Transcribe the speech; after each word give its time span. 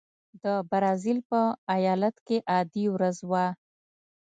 د 0.43 0.45
برازیل 0.69 1.19
په 1.29 1.41
ایالت 1.75 2.15
کې 2.27 2.37
عادي 2.51 2.85
ورځ 2.95 3.17
وه. 3.29 3.45